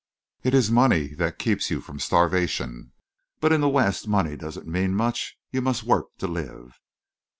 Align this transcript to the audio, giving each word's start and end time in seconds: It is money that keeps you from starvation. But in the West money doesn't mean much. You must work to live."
It 0.41 0.55
is 0.55 0.71
money 0.71 1.09
that 1.13 1.37
keeps 1.37 1.69
you 1.69 1.79
from 1.79 1.99
starvation. 1.99 2.91
But 3.39 3.53
in 3.53 3.61
the 3.61 3.69
West 3.69 4.07
money 4.07 4.35
doesn't 4.35 4.65
mean 4.65 4.95
much. 4.95 5.37
You 5.51 5.61
must 5.61 5.83
work 5.83 6.17
to 6.17 6.25
live." 6.27 6.79